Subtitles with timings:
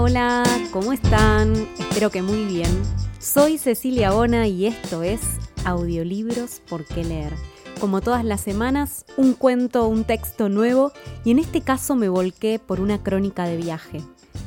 [0.00, 1.54] Hola, ¿cómo están?
[1.76, 2.70] Espero que muy bien.
[3.18, 5.20] Soy Cecilia Bona y esto es
[5.64, 7.32] Audiolibros por qué leer.
[7.80, 10.92] Como todas las semanas, un cuento, un texto nuevo
[11.24, 14.00] y en este caso me volqué por una crónica de viaje.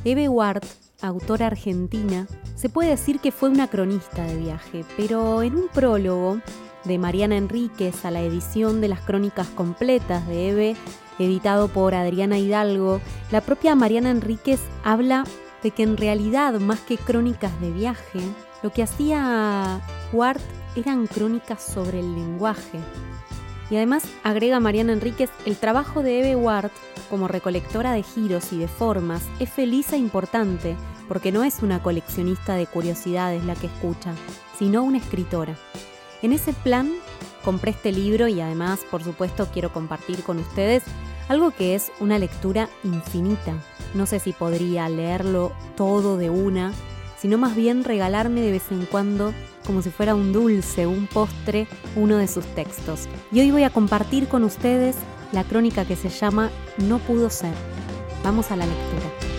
[0.06, 0.64] Eve Ward,
[1.02, 6.40] autora argentina, se puede decir que fue una cronista de viaje, pero en un prólogo
[6.84, 10.76] de Mariana Enríquez a la edición de las crónicas completas de Eve,
[11.18, 15.24] editado por Adriana Hidalgo, la propia Mariana Enríquez habla
[15.62, 18.20] de que en realidad, más que crónicas de viaje,
[18.62, 19.80] lo que hacía
[20.12, 20.40] Ward
[20.76, 22.80] eran crónicas sobre el lenguaje.
[23.70, 26.70] Y además, agrega Mariana Enríquez, el trabajo de Eve Ward
[27.08, 30.76] como recolectora de giros y de formas es feliz e importante,
[31.08, 34.14] porque no es una coleccionista de curiosidades la que escucha,
[34.58, 35.56] sino una escritora.
[36.22, 36.90] En ese plan,
[37.44, 40.84] compré este libro y además, por supuesto, quiero compartir con ustedes
[41.28, 43.54] algo que es una lectura infinita.
[43.94, 46.72] No sé si podría leerlo todo de una,
[47.18, 49.34] sino más bien regalarme de vez en cuando,
[49.66, 53.08] como si fuera un dulce, un postre, uno de sus textos.
[53.32, 54.96] Y hoy voy a compartir con ustedes
[55.32, 57.54] la crónica que se llama No pudo ser.
[58.22, 59.31] Vamos a la lectura.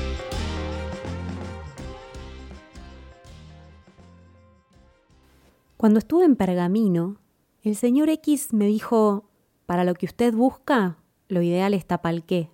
[5.84, 7.17] Cuando estuve en Pergamino,
[7.62, 9.30] el señor X me dijo,
[9.66, 12.50] para lo que usted busca, lo ideal es Tapalqué.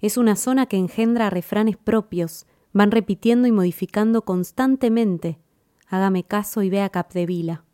[0.00, 5.40] Es una zona que engendra refranes propios, van repitiendo y modificando constantemente.
[5.88, 7.64] Hágame caso y vea Capdevila.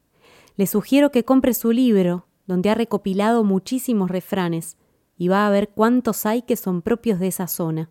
[0.57, 4.79] Le sugiero que compre su libro, donde ha recopilado muchísimos refranes,
[5.19, 7.91] y va a ver cuántos hay que son propios de esa zona.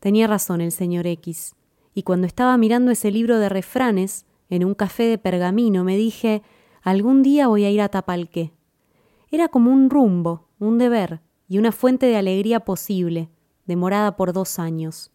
[0.00, 1.54] Tenía razón el señor X,
[1.94, 6.42] y cuando estaba mirando ese libro de refranes, en un café de pergamino, me dije,
[6.82, 8.52] algún día voy a ir a Tapalqué.
[9.30, 13.30] Era como un rumbo, un deber y una fuente de alegría posible,
[13.64, 15.12] demorada por dos años.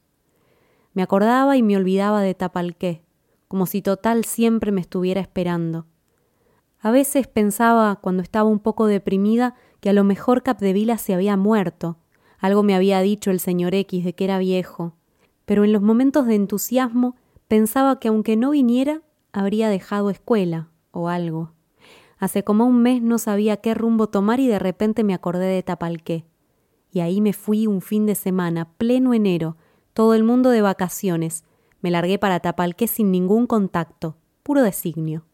[0.93, 3.03] Me acordaba y me olvidaba de Tapalqué,
[3.49, 5.85] como si total siempre me estuviera esperando.
[6.79, 11.35] A veces pensaba, cuando estaba un poco deprimida, que a lo mejor Capdevila se había
[11.35, 11.97] muerto.
[12.39, 14.93] Algo me había dicho el señor X de que era viejo.
[15.45, 17.15] Pero en los momentos de entusiasmo
[17.47, 19.01] pensaba que aunque no viniera,
[19.35, 21.51] habría dejado escuela o algo.
[22.17, 25.61] Hace como un mes no sabía qué rumbo tomar y de repente me acordé de
[25.61, 26.25] Tapalqué.
[26.89, 29.57] Y ahí me fui un fin de semana, pleno enero,
[29.93, 31.43] todo el mundo de vacaciones.
[31.81, 35.25] Me largué para Tapalqué sin ningún contacto, puro designio.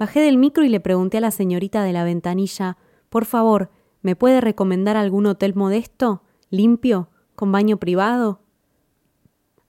[0.00, 2.76] Bajé del micro y le pregunté a la señorita de la ventanilla,
[3.08, 8.41] por favor, ¿me puede recomendar algún hotel modesto, limpio, con baño privado?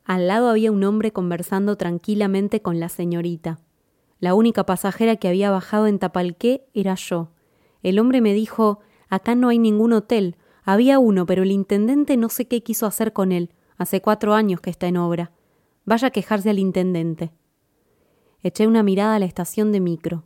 [0.05, 3.59] Al lado había un hombre conversando tranquilamente con la señorita.
[4.19, 7.31] La única pasajera que había bajado en Tapalqué era yo.
[7.81, 10.37] El hombre me dijo Acá no hay ningún hotel.
[10.63, 13.51] Había uno, pero el intendente no sé qué quiso hacer con él.
[13.77, 15.31] Hace cuatro años que está en obra.
[15.85, 17.31] Vaya a quejarse al intendente.
[18.41, 20.23] Eché una mirada a la estación de micro.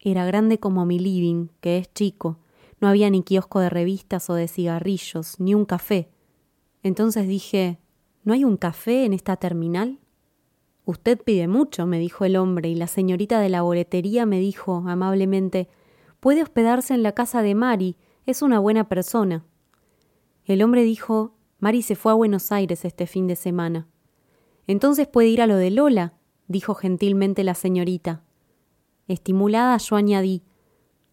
[0.00, 2.38] Era grande como mi living, que es chico.
[2.80, 6.10] No había ni kiosco de revistas o de cigarrillos, ni un café.
[6.82, 7.78] Entonces dije
[8.24, 9.98] ¿No hay un café en esta terminal?
[10.86, 14.82] Usted pide mucho, me dijo el hombre, y la señorita de la boletería me dijo
[14.86, 15.68] amablemente
[16.20, 19.44] Puede hospedarse en la casa de Mari, es una buena persona.
[20.44, 23.88] El hombre dijo Mari se fue a Buenos Aires este fin de semana.
[24.66, 26.14] Entonces puede ir a lo de Lola,
[26.48, 28.24] dijo gentilmente la señorita.
[29.06, 30.42] Estimulada yo añadí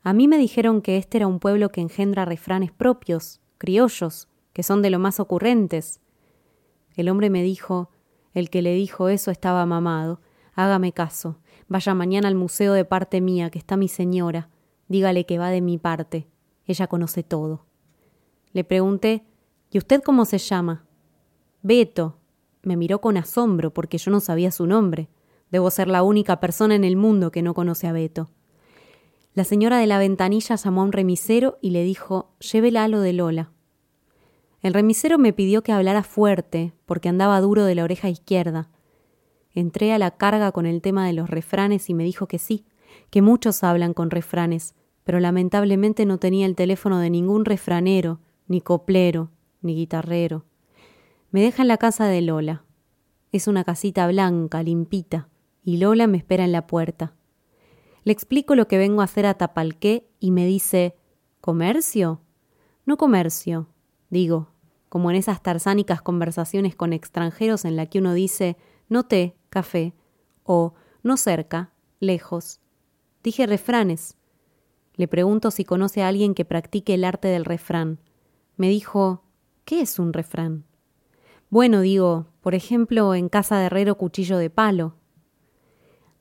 [0.02, 4.64] A mí me dijeron que este era un pueblo que engendra refranes propios, criollos, que
[4.64, 6.01] son de lo más ocurrentes.
[6.96, 7.90] El hombre me dijo,
[8.34, 10.22] el que le dijo eso estaba mamado.
[10.54, 11.40] Hágame caso.
[11.68, 14.50] Vaya mañana al museo de parte mía, que está mi señora.
[14.88, 16.28] Dígale que va de mi parte.
[16.66, 17.66] Ella conoce todo.
[18.54, 19.26] Le pregunté,
[19.70, 20.86] ¿y usted cómo se llama?
[21.62, 22.18] Beto.
[22.64, 25.10] Me miró con asombro porque yo no sabía su nombre.
[25.50, 28.30] Debo ser la única persona en el mundo que no conoce a Beto.
[29.34, 33.00] La señora de la ventanilla llamó a un remisero y le dijo, llévela a lo
[33.00, 33.52] de Lola.
[34.62, 38.70] El remisero me pidió que hablara fuerte, porque andaba duro de la oreja izquierda.
[39.54, 42.66] Entré a la carga con el tema de los refranes y me dijo que sí,
[43.10, 48.62] que muchos hablan con refranes, pero lamentablemente no tenía el teléfono de ningún refranero, ni
[48.62, 49.32] coplero,
[49.62, 50.46] ni guitarrero.
[51.32, 52.64] Me deja en la casa de Lola.
[53.32, 55.30] Es una casita blanca, limpita,
[55.64, 57.16] y Lola me espera en la puerta.
[58.04, 60.96] Le explico lo que vengo a hacer a Tapalqué y me dice
[61.40, 62.22] ¿Comercio?
[62.86, 63.68] No comercio,
[64.10, 64.51] digo,
[64.92, 68.58] como en esas tarzánicas conversaciones con extranjeros en la que uno dice
[68.90, 69.94] no té, café,
[70.44, 71.72] o no cerca,
[72.02, 72.60] lejos.
[73.24, 74.18] Dije refranes.
[74.96, 78.00] Le pregunto si conoce a alguien que practique el arte del refrán.
[78.58, 79.24] Me dijo
[79.64, 80.66] ¿Qué es un refrán?
[81.50, 84.96] Bueno, digo, por ejemplo, en casa de herrero cuchillo de palo.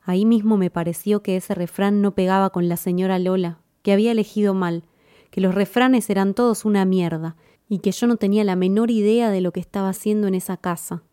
[0.00, 4.12] Ahí mismo me pareció que ese refrán no pegaba con la señora Lola, que había
[4.12, 4.84] elegido mal,
[5.32, 7.34] que los refranes eran todos una mierda,
[7.70, 10.56] y que yo no tenía la menor idea de lo que estaba haciendo en esa
[10.56, 11.04] casa.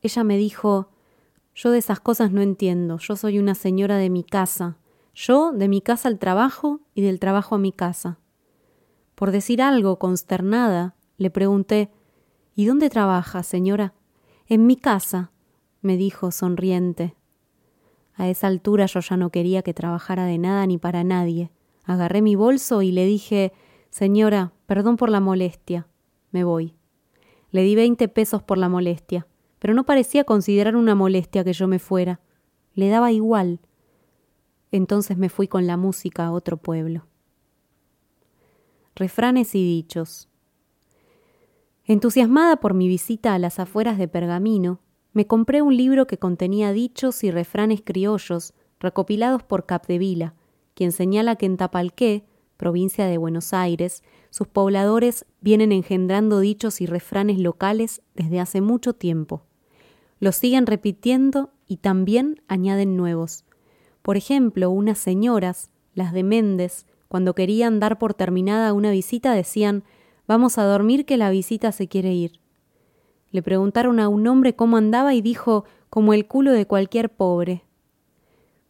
[0.00, 0.88] Ella me dijo
[1.54, 4.78] Yo de esas cosas no entiendo, yo soy una señora de mi casa,
[5.14, 8.18] yo de mi casa al trabajo y del trabajo a mi casa.
[9.14, 11.90] Por decir algo, consternada, le pregunté
[12.54, 13.92] ¿Y dónde trabaja, señora?
[14.46, 15.30] En mi casa,
[15.82, 17.16] me dijo sonriente.
[18.14, 21.50] A esa altura yo ya no quería que trabajara de nada ni para nadie.
[21.84, 23.52] Agarré mi bolso y le dije
[23.90, 25.86] Señora, perdón por la molestia.
[26.30, 26.74] Me voy.
[27.50, 29.26] Le di veinte pesos por la molestia,
[29.58, 32.20] pero no parecía considerar una molestia que yo me fuera.
[32.74, 33.60] Le daba igual.
[34.70, 37.06] Entonces me fui con la música a otro pueblo.
[38.94, 40.28] Refranes y dichos.
[41.84, 44.80] Entusiasmada por mi visita a las afueras de Pergamino,
[45.14, 50.34] me compré un libro que contenía dichos y refranes criollos recopilados por Capdevila,
[50.74, 52.24] quien señala que en Tapalqué,
[52.58, 58.92] provincia de Buenos Aires, sus pobladores vienen engendrando dichos y refranes locales desde hace mucho
[58.92, 59.44] tiempo.
[60.20, 63.44] Los siguen repitiendo y también añaden nuevos.
[64.02, 69.84] Por ejemplo, unas señoras, las de Méndez, cuando querían dar por terminada una visita decían
[70.26, 72.40] Vamos a dormir que la visita se quiere ir.
[73.30, 77.64] Le preguntaron a un hombre cómo andaba y dijo como el culo de cualquier pobre.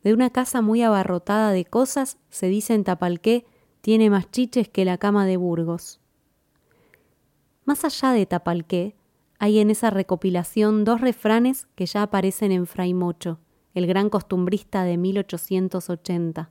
[0.04, 3.44] De una casa muy abarrotada de cosas se dice en Tapalqué
[3.88, 5.98] tiene más chiches que la cama de Burgos.
[7.64, 8.94] Más allá de Tapalqué,
[9.38, 13.38] hay en esa recopilación dos refranes que ya aparecen en Fray Mocho,
[13.72, 16.50] el gran costumbrista de 1880.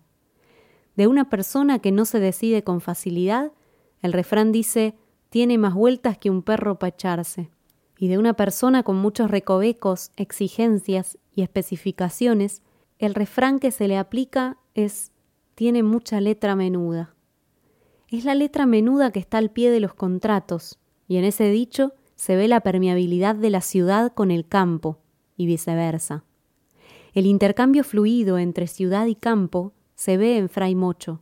[0.95, 3.51] De una persona que no se decide con facilidad,
[4.01, 4.95] el refrán dice
[5.29, 7.51] tiene más vueltas que un perro para echarse.
[7.99, 12.63] Y de una persona con muchos recovecos, exigencias y especificaciones,
[12.97, 15.11] el refrán que se le aplica es
[15.53, 17.13] tiene mucha letra menuda
[18.09, 21.93] es la letra menuda que está al pie de los contratos, y en ese dicho
[22.15, 24.99] se ve la permeabilidad de la ciudad con el campo,
[25.35, 26.23] y viceversa.
[27.13, 31.21] El intercambio fluido entre ciudad y campo se ve en Fray Mocho.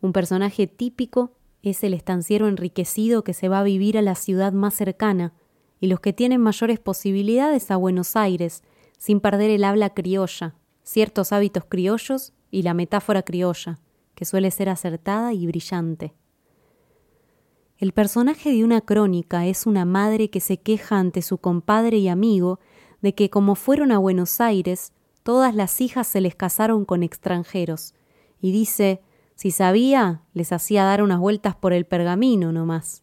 [0.00, 1.32] Un personaje típico
[1.62, 5.32] es el estanciero enriquecido que se va a vivir a la ciudad más cercana,
[5.80, 8.62] y los que tienen mayores posibilidades a Buenos Aires,
[8.98, 13.78] sin perder el habla criolla, ciertos hábitos criollos y la metáfora criolla
[14.16, 16.14] que suele ser acertada y brillante.
[17.78, 22.08] El personaje de una crónica es una madre que se queja ante su compadre y
[22.08, 22.58] amigo
[23.02, 27.94] de que como fueron a Buenos Aires, todas las hijas se les casaron con extranjeros,
[28.40, 29.02] y dice,
[29.34, 33.02] si sabía, les hacía dar unas vueltas por el pergamino no más.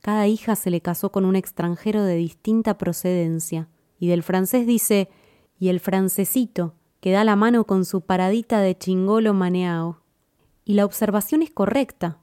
[0.00, 5.10] Cada hija se le casó con un extranjero de distinta procedencia, y del francés dice,
[5.58, 10.05] y el francesito, que da la mano con su paradita de chingolo maneao.
[10.66, 12.18] Y la observación es correcta,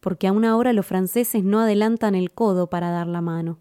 [0.00, 3.58] porque aún ahora los franceses no adelantan el codo para dar la mano.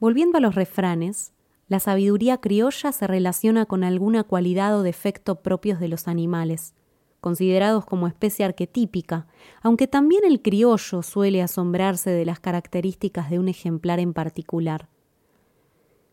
[0.00, 1.32] Volviendo a los refranes,
[1.68, 6.74] la sabiduría criolla se relaciona con alguna cualidad o defecto propios de los animales,
[7.20, 9.28] considerados como especie arquetípica,
[9.62, 14.88] aunque también el criollo suele asombrarse de las características de un ejemplar en particular.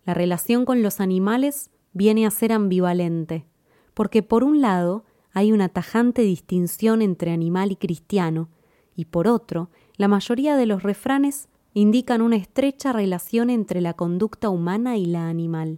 [0.06, 3.48] La relación con los animales viene a ser ambivalente,
[3.96, 5.04] porque por un lado
[5.38, 8.50] hay una tajante distinción entre animal y cristiano,
[8.96, 14.50] y por otro, la mayoría de los refranes indican una estrecha relación entre la conducta
[14.50, 15.78] humana y la animal.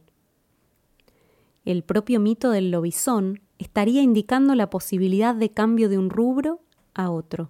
[1.66, 6.62] El propio mito del lobizón estaría indicando la posibilidad de cambio de un rubro
[6.94, 7.50] a otro.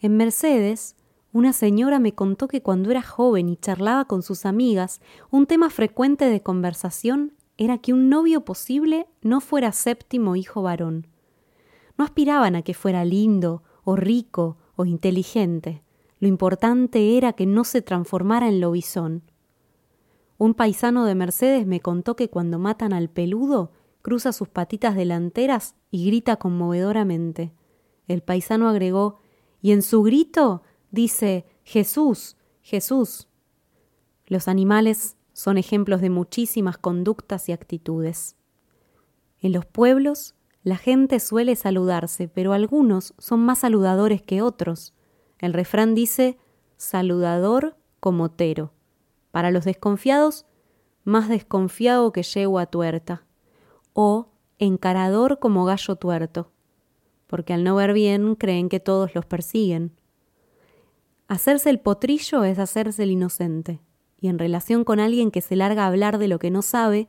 [0.00, 0.96] En Mercedes,
[1.34, 5.68] una señora me contó que cuando era joven y charlaba con sus amigas, un tema
[5.68, 11.06] frecuente de conversación era que un novio posible no fuera séptimo hijo varón.
[11.96, 15.82] No aspiraban a que fuera lindo, o rico, o inteligente.
[16.18, 19.22] Lo importante era que no se transformara en lobizón.
[20.38, 23.72] Un paisano de Mercedes me contó que cuando matan al peludo,
[24.02, 27.52] cruza sus patitas delanteras y grita conmovedoramente.
[28.06, 29.18] el paisano agregó,
[29.60, 33.28] y en su grito dice, Jesús, Jesús.
[34.26, 38.36] Los animales son ejemplos de muchísimas conductas y actitudes.
[39.38, 44.94] En los pueblos, la gente suele saludarse, pero algunos son más saludadores que otros.
[45.38, 46.38] El refrán dice,
[46.78, 48.72] saludador como tero.
[49.30, 50.46] Para los desconfiados,
[51.04, 53.26] más desconfiado que yegua tuerta.
[53.92, 56.50] O encarador como gallo tuerto,
[57.26, 59.92] porque al no ver bien creen que todos los persiguen.
[61.28, 63.82] Hacerse el potrillo es hacerse el inocente,
[64.26, 67.08] y en relación con alguien que se larga a hablar de lo que no sabe,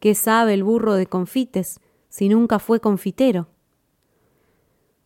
[0.00, 3.48] ¿qué sabe el burro de confites si nunca fue confitero?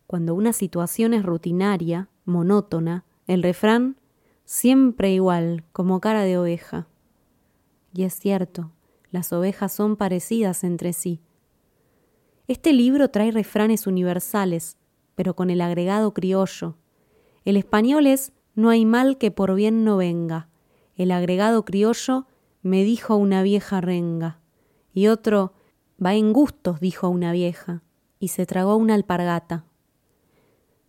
[0.07, 3.97] Cuando una situación es rutinaria, monótona, el refrán
[4.45, 6.87] siempre igual, como cara de oveja.
[7.93, 8.71] Y es cierto,
[9.11, 11.21] las ovejas son parecidas entre sí,
[12.49, 14.79] este libro trae refranes universales,
[15.13, 16.77] pero con el agregado criollo.
[17.45, 20.48] El español es no hay mal que por bien no venga.
[20.99, 22.27] El agregado criollo
[22.61, 24.41] me dijo una vieja renga.
[24.93, 25.53] Y otro
[26.05, 27.83] va en gustos, dijo una vieja,
[28.19, 29.63] y se tragó una alpargata.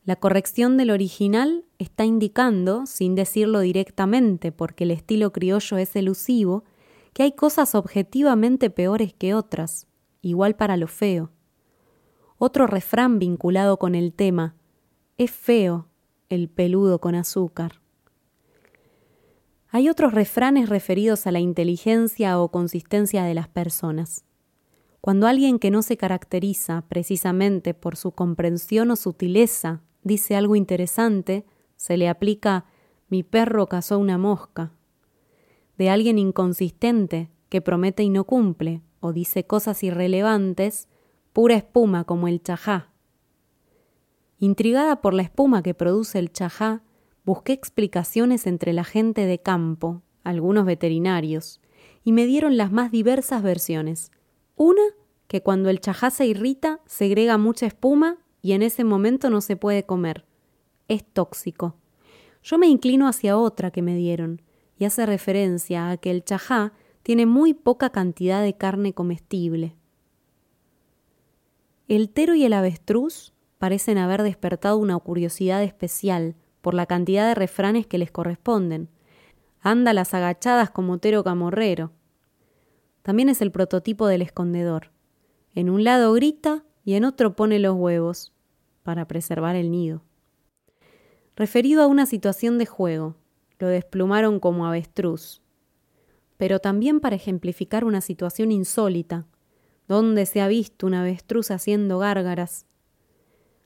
[0.05, 6.65] La corrección del original está indicando, sin decirlo directamente, porque el estilo criollo es elusivo,
[7.13, 9.87] que hay cosas objetivamente peores que otras,
[10.23, 11.31] igual para lo feo.
[12.37, 14.57] Otro refrán vinculado con el tema,
[15.19, 15.87] es feo
[16.29, 17.80] el peludo con azúcar.
[19.73, 24.25] Hay otros refranes referidos a la inteligencia o consistencia de las personas.
[25.01, 31.47] Cuando alguien que no se caracteriza precisamente por su comprensión o sutileza dice algo interesante,
[31.77, 32.67] se le aplica
[33.09, 34.73] mi perro cazó una mosca.
[35.79, 40.89] De alguien inconsistente que promete y no cumple, o dice cosas irrelevantes,
[41.33, 42.91] pura espuma como el chajá.
[44.39, 46.83] Intrigada por la espuma que produce el chajá,
[47.25, 51.61] busqué explicaciones entre la gente de campo, algunos veterinarios,
[52.05, 54.11] y me dieron las más diversas versiones.
[54.57, 54.83] Una,
[55.27, 59.57] que cuando el chajá se irrita, segrega mucha espuma y en ese momento no se
[59.57, 60.25] puede comer.
[60.89, 61.77] Es tóxico.
[62.43, 64.43] Yo me inclino hacia otra que me dieron,
[64.79, 66.73] y hace referencia a que el chajá
[67.03, 69.77] tiene muy poca cantidad de carne comestible.
[71.87, 77.35] El tero y el avestruz parecen haber despertado una curiosidad especial por la cantidad de
[77.35, 78.89] refranes que les corresponden.
[79.61, 81.93] Anda las agachadas como tero camorrero.
[83.03, 84.91] También es el prototipo del escondedor.
[85.55, 88.33] En un lado grita y en otro pone los huevos,
[88.83, 90.03] para preservar el nido.
[91.37, 93.17] Referido a una situación de juego,
[93.59, 95.43] lo desplumaron como avestruz.
[96.37, 99.27] Pero también para ejemplificar una situación insólita,
[99.91, 102.65] ¿Dónde se ha visto una avestruz haciendo gárgaras?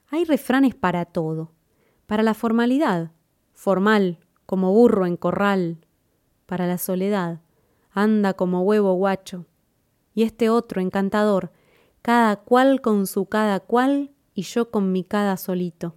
[0.08, 1.52] Hay refranes para todo.
[2.06, 3.12] Para la formalidad,
[3.52, 5.78] formal, como burro en corral.
[6.46, 7.40] Para la soledad,
[7.92, 9.46] anda como huevo guacho.
[10.14, 11.50] Y este otro, encantador,
[12.02, 15.94] cada cual con su cada cual y yo con mi cada solito.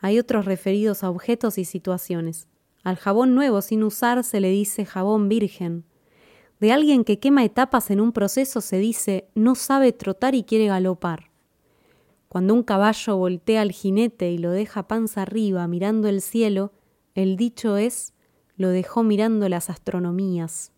[0.00, 2.46] Hay otros referidos a objetos y situaciones.
[2.84, 5.84] Al jabón nuevo sin usar se le dice jabón virgen.
[6.60, 10.66] De alguien que quema etapas en un proceso se dice no sabe trotar y quiere
[10.66, 11.29] galopar.
[12.30, 16.72] Cuando un caballo voltea al jinete y lo deja panza arriba mirando el cielo,
[17.14, 18.14] el dicho es
[18.56, 20.72] lo dejó mirando las astronomías.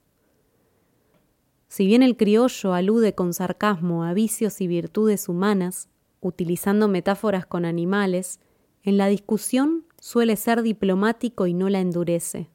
[1.69, 5.89] Si bien el criollo alude con sarcasmo a vicios y virtudes humanas,
[6.21, 8.41] utilizando metáforas con animales,
[8.83, 12.51] en la discusión suele ser diplomático y no la endurece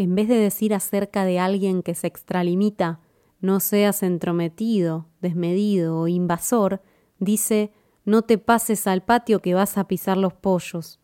[0.00, 3.00] en vez de decir acerca de alguien que se extralimita,
[3.40, 6.80] no seas entrometido, desmedido o invasor,
[7.18, 7.70] dice,
[8.10, 10.98] no te pases al patio que vas a pisar los pollos,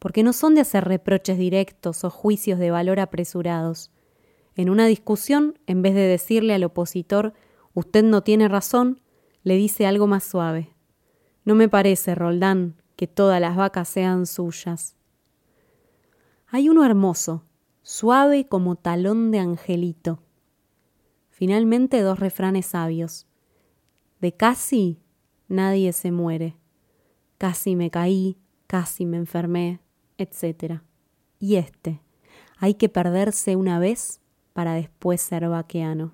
[0.00, 3.92] porque no son de hacer reproches directos o juicios de valor apresurados.
[4.56, 7.34] En una discusión, en vez de decirle al opositor,
[7.72, 9.00] usted no tiene razón,
[9.44, 10.74] le dice algo más suave.
[11.44, 14.96] No me parece, Roldán, que todas las vacas sean suyas.
[16.48, 17.44] Hay uno hermoso,
[17.82, 20.20] suave como talón de angelito.
[21.30, 23.28] Finalmente dos refranes sabios.
[24.20, 25.03] De casi
[25.48, 26.56] nadie se muere.
[27.38, 29.80] Casi me caí, casi me enfermé,
[30.18, 30.80] etc.
[31.38, 32.00] Y este,
[32.58, 34.20] hay que perderse una vez
[34.52, 36.12] para después ser vaqueano.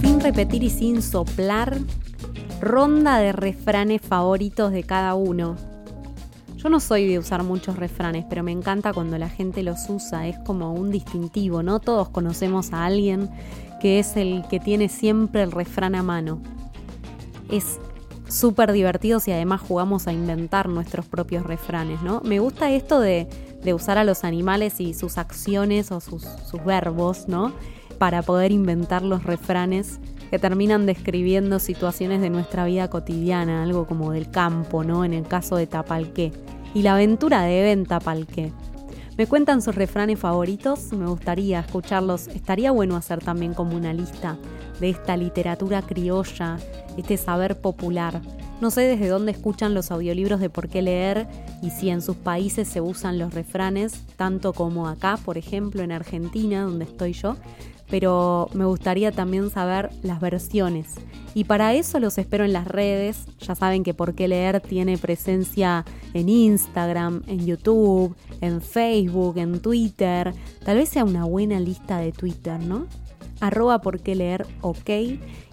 [0.00, 1.78] Sin repetir y sin soplar,
[2.60, 5.56] ronda de refranes favoritos de cada uno.
[6.62, 10.28] Yo no soy de usar muchos refranes, pero me encanta cuando la gente los usa,
[10.28, 11.80] es como un distintivo, ¿no?
[11.80, 13.28] Todos conocemos a alguien
[13.80, 16.40] que es el que tiene siempre el refrán a mano.
[17.50, 17.80] Es
[18.28, 22.20] súper divertido si además jugamos a inventar nuestros propios refranes, ¿no?
[22.24, 23.26] Me gusta esto de,
[23.74, 27.52] usar a los animales y sus acciones o sus, sus verbos, ¿no?
[27.98, 29.98] Para poder inventar los refranes
[30.32, 35.04] que terminan describiendo situaciones de nuestra vida cotidiana, algo como del campo, ¿no?
[35.04, 36.32] En el caso de Tapalqué.
[36.72, 38.50] Y la aventura de Ben Tapalqué.
[39.18, 42.28] Me cuentan sus refranes favoritos, me gustaría escucharlos.
[42.28, 44.38] Estaría bueno hacer también como una lista
[44.80, 46.56] de esta literatura criolla,
[46.96, 48.22] este saber popular.
[48.62, 51.26] No sé desde dónde escuchan los audiolibros de por qué leer
[51.60, 55.92] y si en sus países se usan los refranes, tanto como acá, por ejemplo, en
[55.92, 57.36] Argentina, donde estoy yo
[57.92, 60.94] pero me gustaría también saber las versiones.
[61.34, 63.26] Y para eso los espero en las redes.
[63.40, 65.84] Ya saben que Por qué leer tiene presencia
[66.14, 70.32] en Instagram, en YouTube, en Facebook, en Twitter.
[70.64, 72.86] Tal vez sea una buena lista de Twitter, ¿no?
[73.42, 74.90] Arroba por qué leer ok.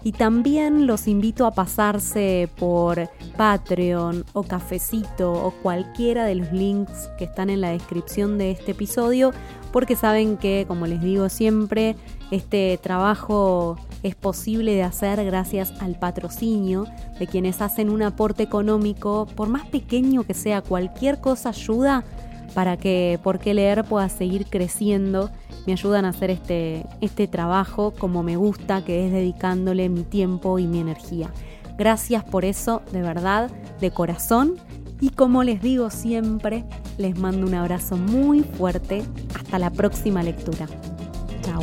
[0.02, 7.10] Y también los invito a pasarse por Patreon o Cafecito o cualquiera de los links
[7.18, 9.32] que están en la descripción de este episodio,
[9.72, 11.96] porque saben que, como les digo siempre,
[12.30, 16.86] este trabajo es posible de hacer gracias al patrocinio
[17.18, 22.04] de quienes hacen un aporte económico, por más pequeño que sea, cualquier cosa ayuda
[22.54, 25.30] para que Por qué leer pueda seguir creciendo.
[25.66, 30.58] Me ayudan a hacer este, este trabajo como me gusta, que es dedicándole mi tiempo
[30.58, 31.30] y mi energía.
[31.78, 33.50] Gracias por eso, de verdad,
[33.80, 34.56] de corazón.
[35.00, 36.64] Y como les digo siempre,
[36.98, 39.02] les mando un abrazo muy fuerte.
[39.34, 40.66] Hasta la próxima lectura.
[41.42, 41.62] Chao.